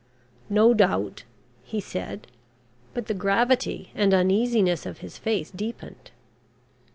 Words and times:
"No 0.49 0.73
doubt," 0.73 1.25
he 1.63 1.79
said. 1.79 2.25
But 2.95 3.05
the 3.05 3.13
gravity 3.13 3.91
and 3.93 4.15
uneasiness 4.15 4.87
of 4.87 4.97
his 4.97 5.19
face 5.19 5.51
deepened. 5.51 6.09